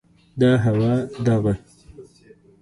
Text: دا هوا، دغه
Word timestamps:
دا 0.41 0.51
هوا، 0.63 0.93
دغه 1.25 1.53